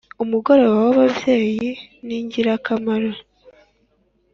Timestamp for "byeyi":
1.17-1.69